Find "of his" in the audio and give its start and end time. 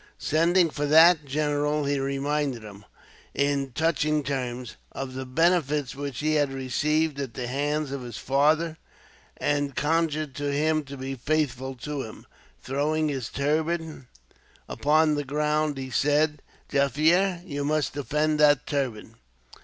7.91-8.17